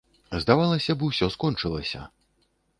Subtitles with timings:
[0.43, 2.05] Здавалася б, усё скончылася.